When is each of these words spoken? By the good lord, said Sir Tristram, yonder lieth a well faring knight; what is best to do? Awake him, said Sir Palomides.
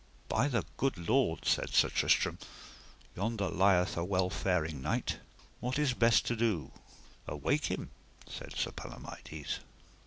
By 0.27 0.47
the 0.47 0.63
good 0.77 1.07
lord, 1.07 1.45
said 1.45 1.69
Sir 1.75 1.87
Tristram, 1.89 2.39
yonder 3.15 3.47
lieth 3.49 3.95
a 3.95 4.03
well 4.03 4.31
faring 4.31 4.81
knight; 4.81 5.19
what 5.59 5.77
is 5.77 5.93
best 5.93 6.25
to 6.25 6.35
do? 6.35 6.71
Awake 7.27 7.65
him, 7.65 7.91
said 8.27 8.55
Sir 8.55 8.71
Palomides. 8.71 9.59